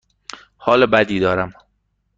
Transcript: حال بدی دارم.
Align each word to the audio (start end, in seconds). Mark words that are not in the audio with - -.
حال 0.57 0.85
بدی 0.85 1.19
دارم. 1.19 1.53